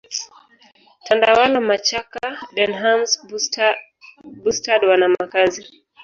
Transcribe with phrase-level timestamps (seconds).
[1.05, 3.11] Tandawala machaka Denhams
[4.43, 5.63] Bustard wana makazi